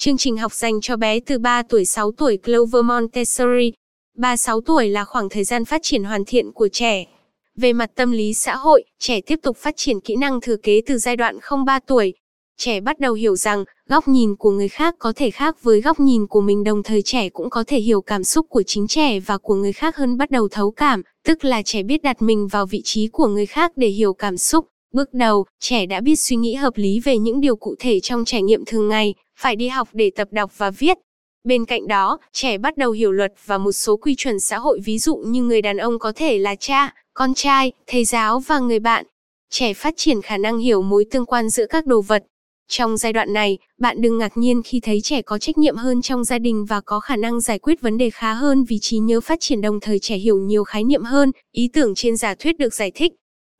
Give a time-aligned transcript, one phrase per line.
[0.00, 3.72] Chương trình học dành cho bé từ 3 tuổi 6 tuổi Clover Montessori.
[4.18, 7.04] 3-6 tuổi là khoảng thời gian phát triển hoàn thiện của trẻ.
[7.56, 10.82] Về mặt tâm lý xã hội, trẻ tiếp tục phát triển kỹ năng thừa kế
[10.86, 12.14] từ giai đoạn 0-3 tuổi.
[12.58, 16.00] Trẻ bắt đầu hiểu rằng, góc nhìn của người khác có thể khác với góc
[16.00, 19.20] nhìn của mình đồng thời trẻ cũng có thể hiểu cảm xúc của chính trẻ
[19.20, 22.48] và của người khác hơn bắt đầu thấu cảm, tức là trẻ biết đặt mình
[22.48, 24.66] vào vị trí của người khác để hiểu cảm xúc.
[24.92, 28.24] Bước đầu, trẻ đã biết suy nghĩ hợp lý về những điều cụ thể trong
[28.24, 30.98] trải nghiệm thường ngày, phải đi học để tập đọc và viết.
[31.44, 34.80] Bên cạnh đó, trẻ bắt đầu hiểu luật và một số quy chuẩn xã hội
[34.84, 38.58] ví dụ như người đàn ông có thể là cha, con trai, thầy giáo và
[38.58, 39.06] người bạn.
[39.50, 42.24] Trẻ phát triển khả năng hiểu mối tương quan giữa các đồ vật.
[42.68, 46.02] Trong giai đoạn này, bạn đừng ngạc nhiên khi thấy trẻ có trách nhiệm hơn
[46.02, 48.98] trong gia đình và có khả năng giải quyết vấn đề khá hơn vì trí
[48.98, 52.34] nhớ phát triển đồng thời trẻ hiểu nhiều khái niệm hơn, ý tưởng trên giả
[52.34, 53.12] thuyết được giải thích.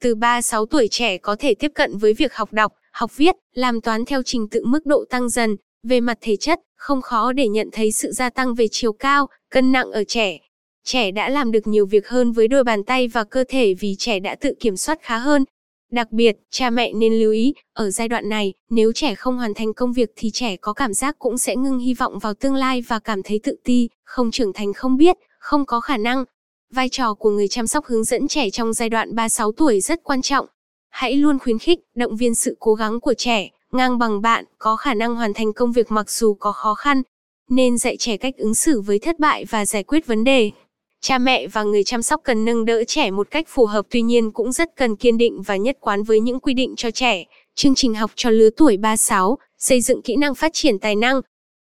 [0.03, 3.81] Từ 3-6 tuổi trẻ có thể tiếp cận với việc học đọc, học viết, làm
[3.81, 5.57] toán theo trình tự mức độ tăng dần.
[5.83, 9.27] Về mặt thể chất, không khó để nhận thấy sự gia tăng về chiều cao,
[9.51, 10.39] cân nặng ở trẻ.
[10.85, 13.95] Trẻ đã làm được nhiều việc hơn với đôi bàn tay và cơ thể vì
[13.99, 15.45] trẻ đã tự kiểm soát khá hơn.
[15.93, 19.55] Đặc biệt, cha mẹ nên lưu ý, ở giai đoạn này, nếu trẻ không hoàn
[19.55, 22.55] thành công việc thì trẻ có cảm giác cũng sẽ ngưng hy vọng vào tương
[22.55, 26.25] lai và cảm thấy tự ti, không trưởng thành không biết, không có khả năng,
[26.75, 30.05] Vai trò của người chăm sóc hướng dẫn trẻ trong giai đoạn 3-6 tuổi rất
[30.05, 30.47] quan trọng.
[30.91, 34.77] Hãy luôn khuyến khích, động viên sự cố gắng của trẻ, ngang bằng bạn, có
[34.77, 37.03] khả năng hoàn thành công việc mặc dù có khó khăn.
[37.51, 40.51] Nên dạy trẻ cách ứng xử với thất bại và giải quyết vấn đề.
[41.01, 44.03] Cha mẹ và người chăm sóc cần nâng đỡ trẻ một cách phù hợp tuy
[44.03, 47.25] nhiên cũng rất cần kiên định và nhất quán với những quy định cho trẻ.
[47.55, 51.21] Chương trình học cho lứa tuổi 36, xây dựng kỹ năng phát triển tài năng,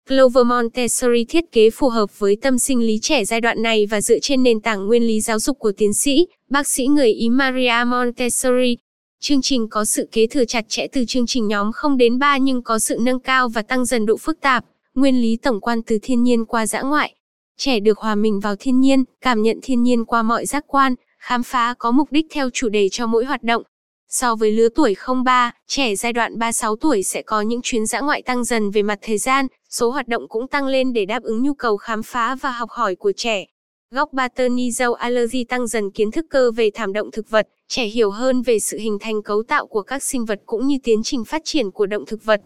[0.09, 4.02] Clover Montessori thiết kế phù hợp với tâm sinh lý trẻ giai đoạn này và
[4.02, 7.30] dựa trên nền tảng nguyên lý giáo dục của tiến sĩ, bác sĩ người Ý
[7.30, 8.78] Maria Montessori.
[9.20, 12.38] Chương trình có sự kế thừa chặt chẽ từ chương trình nhóm 0 đến 3
[12.38, 15.81] nhưng có sự nâng cao và tăng dần độ phức tạp, nguyên lý tổng quan
[15.81, 17.16] từ thiên nhiên qua dã ngoại.
[17.58, 20.95] Trẻ được hòa mình vào thiên nhiên, cảm nhận thiên nhiên qua mọi giác quan,
[21.20, 23.64] khám phá có mục đích theo chủ đề cho mỗi hoạt động,
[24.10, 24.95] So với lứa tuổi
[25.26, 28.82] 03, trẻ giai đoạn 36 tuổi sẽ có những chuyến dã ngoại tăng dần về
[28.82, 32.04] mặt thời gian, số hoạt động cũng tăng lên để đáp ứng nhu cầu khám
[32.04, 33.45] phá và học hỏi của trẻ.
[33.92, 38.11] Góc Paternizel Allergy tăng dần kiến thức cơ về thảm động thực vật, trẻ hiểu
[38.11, 41.26] hơn về sự hình thành cấu tạo của các sinh vật cũng như tiến trình
[41.26, 42.42] phát triển của động thực vật.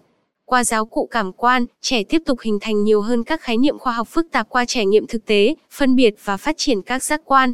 [0.46, 3.80] Qua giáo cụ cảm quan, trẻ tiếp tục hình thành nhiều hơn các khái niệm
[3.80, 7.04] khoa học phức tạp qua trải nghiệm thực tế, phân biệt và phát triển các
[7.04, 7.54] giác quan.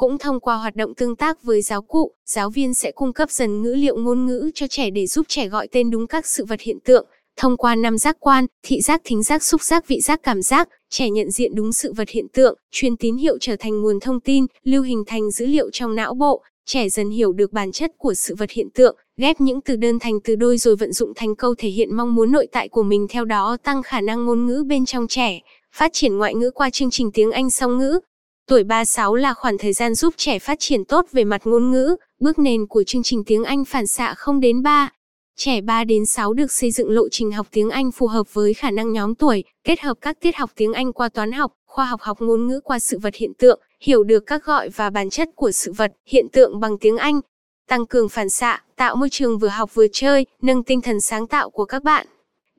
[0.00, 3.30] Cũng thông qua hoạt động tương tác với giáo cụ, giáo viên sẽ cung cấp
[3.30, 6.44] dần ngữ liệu ngôn ngữ cho trẻ để giúp trẻ gọi tên đúng các sự
[6.44, 7.06] vật hiện tượng.
[7.36, 10.68] Thông qua năm giác quan, thị giác, thính giác, xúc giác, vị giác, cảm giác,
[10.90, 14.20] trẻ nhận diện đúng sự vật hiện tượng, truyền tín hiệu trở thành nguồn thông
[14.20, 16.42] tin, lưu hình thành dữ liệu trong não bộ.
[16.66, 19.98] Trẻ dần hiểu được bản chất của sự vật hiện tượng, ghép những từ đơn
[19.98, 22.82] thành từ đôi rồi vận dụng thành câu thể hiện mong muốn nội tại của
[22.82, 25.40] mình theo đó tăng khả năng ngôn ngữ bên trong trẻ.
[25.74, 28.00] Phát triển ngoại ngữ qua chương trình tiếng Anh song ngữ,
[28.50, 31.96] Tuổi 36 là khoảng thời gian giúp trẻ phát triển tốt về mặt ngôn ngữ,
[32.20, 34.92] bước nền của chương trình tiếng Anh phản xạ không đến 3.
[35.36, 38.54] Trẻ 3 đến 6 được xây dựng lộ trình học tiếng Anh phù hợp với
[38.54, 41.84] khả năng nhóm tuổi, kết hợp các tiết học tiếng Anh qua toán học, khoa
[41.84, 45.10] học học ngôn ngữ qua sự vật hiện tượng, hiểu được các gọi và bản
[45.10, 47.20] chất của sự vật, hiện tượng bằng tiếng Anh.
[47.68, 51.26] Tăng cường phản xạ, tạo môi trường vừa học vừa chơi, nâng tinh thần sáng
[51.26, 52.06] tạo của các bạn.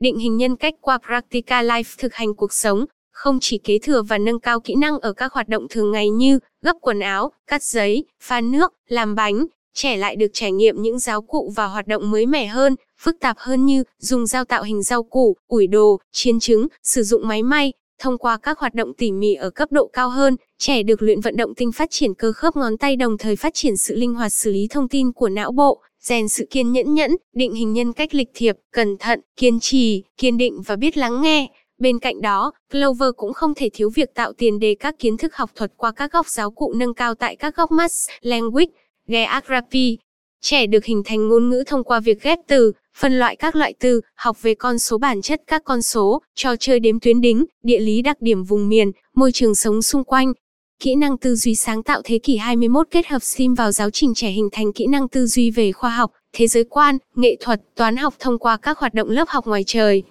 [0.00, 4.02] Định hình nhân cách qua Practica Life thực hành cuộc sống, không chỉ kế thừa
[4.02, 7.32] và nâng cao kỹ năng ở các hoạt động thường ngày như gấp quần áo,
[7.46, 11.66] cắt giấy, pha nước, làm bánh, trẻ lại được trải nghiệm những giáo cụ và
[11.66, 15.36] hoạt động mới mẻ hơn, phức tạp hơn như dùng dao tạo hình rau củ,
[15.48, 17.72] ủi đồ, chiên trứng, sử dụng máy may.
[17.98, 21.20] Thông qua các hoạt động tỉ mỉ ở cấp độ cao hơn, trẻ được luyện
[21.20, 24.14] vận động tinh phát triển cơ khớp ngón tay đồng thời phát triển sự linh
[24.14, 27.72] hoạt xử lý thông tin của não bộ, rèn sự kiên nhẫn nhẫn, định hình
[27.72, 31.48] nhân cách lịch thiệp, cẩn thận, kiên trì, kiên định và biết lắng nghe.
[31.82, 35.34] Bên cạnh đó, Clover cũng không thể thiếu việc tạo tiền đề các kiến thức
[35.34, 38.72] học thuật qua các góc giáo cụ nâng cao tại các góc Maths, Language,
[39.06, 39.98] Geography.
[40.40, 43.74] Trẻ được hình thành ngôn ngữ thông qua việc ghép từ, phân loại các loại
[43.80, 47.44] từ, học về con số bản chất các con số, trò chơi đếm tuyến đính,
[47.62, 50.32] địa lý đặc điểm vùng miền, môi trường sống xung quanh.
[50.80, 54.14] Kỹ năng tư duy sáng tạo thế kỷ 21 kết hợp STEAM vào giáo trình
[54.14, 57.60] trẻ hình thành kỹ năng tư duy về khoa học, thế giới quan, nghệ thuật,
[57.74, 60.02] toán học thông qua các hoạt động lớp học ngoài trời.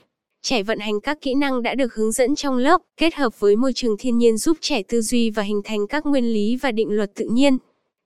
[0.43, 3.55] Trẻ vận hành các kỹ năng đã được hướng dẫn trong lớp, kết hợp với
[3.55, 6.71] môi trường thiên nhiên giúp trẻ tư duy và hình thành các nguyên lý và
[6.71, 7.57] định luật tự nhiên.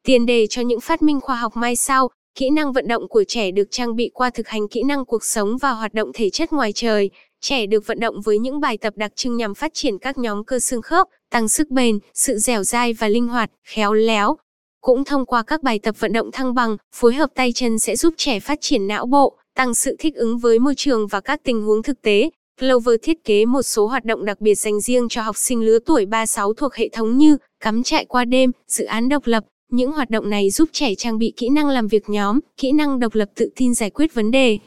[0.04, 3.24] Tiền đề cho những phát minh khoa học mai sau, kỹ năng vận động của
[3.28, 6.30] trẻ được trang bị qua thực hành kỹ năng cuộc sống và hoạt động thể
[6.30, 7.10] chất ngoài trời.
[7.42, 10.44] Trẻ được vận động với những bài tập đặc trưng nhằm phát triển các nhóm
[10.44, 14.38] cơ xương khớp, tăng sức bền, sự dẻo dai và linh hoạt, khéo léo.
[14.82, 17.96] Cũng thông qua các bài tập vận động thăng bằng, phối hợp tay chân sẽ
[17.96, 21.44] giúp trẻ phát triển não bộ, tăng sự thích ứng với môi trường và các
[21.44, 22.30] tình huống thực tế.
[22.60, 25.80] Clover thiết kế một số hoạt động đặc biệt dành riêng cho học sinh lứa
[25.86, 29.44] tuổi 36 thuộc hệ thống như cắm trại qua đêm, dự án độc lập.
[29.72, 33.00] Những hoạt động này giúp trẻ trang bị kỹ năng làm việc nhóm, kỹ năng
[33.00, 34.57] độc lập tự tin giải quyết vấn đề.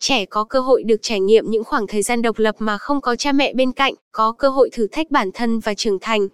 [0.00, 3.00] Trẻ có cơ hội được trải nghiệm những khoảng thời gian độc lập mà không
[3.00, 6.28] có cha mẹ bên cạnh, có cơ hội thử thách bản thân và trưởng thành.